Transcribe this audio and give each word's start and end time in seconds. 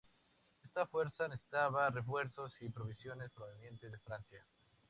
Esta 0.63 0.87
fuerza 0.87 1.27
necesitaba 1.27 1.91
refuerzos 1.91 2.59
y 2.63 2.69
provisiones 2.69 3.29
provenientes 3.29 3.91
de 3.91 3.99
Francia. 3.99 4.43